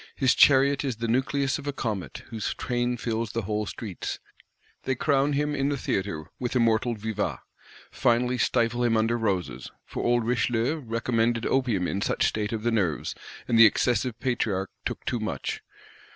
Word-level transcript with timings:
"His 0.15 0.33
chariot 0.33 0.83
is 0.83 0.95
the 0.95 1.07
nucleus 1.07 1.59
of 1.59 1.67
a 1.67 1.71
comet; 1.71 2.23
whose 2.29 2.55
train 2.55 2.97
fills 2.97 3.31
whole 3.33 3.67
streets:" 3.67 4.17
they 4.81 4.95
crown 4.95 5.33
him 5.33 5.53
in 5.53 5.69
the 5.69 5.77
theatre, 5.77 6.25
with 6.39 6.55
immortal 6.55 6.95
vivats; 6.95 7.43
"finally 7.91 8.39
stifle 8.39 8.83
him 8.83 8.97
under 8.97 9.15
roses,"—for 9.15 10.03
old 10.03 10.25
Richelieu 10.25 10.77
recommended 10.77 11.45
opium 11.45 11.87
in 11.87 12.01
such 12.01 12.25
state 12.27 12.51
of 12.51 12.63
the 12.63 12.71
nerves, 12.71 13.13
and 13.47 13.59
the 13.59 13.67
excessive 13.67 14.19
Patriarch 14.19 14.71
took 14.87 15.05
too 15.05 15.19
much. 15.19 15.61